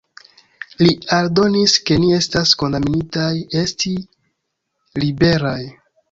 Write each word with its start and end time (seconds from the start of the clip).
Li 0.81 0.93
aldonis 1.17 1.75
ke 1.89 1.97
“ni 2.05 2.07
estas 2.15 2.53
kondamnitaj 2.61 3.29
esti 3.59 3.91
liberaj”. 5.05 5.59